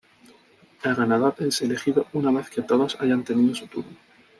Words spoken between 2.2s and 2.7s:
vez que